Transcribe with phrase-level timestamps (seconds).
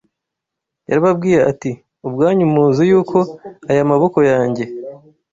[0.89, 1.71] yarababwiye ati:
[2.07, 3.17] “Ubwanyu muzi yuko
[3.71, 4.63] aya maboko yanjye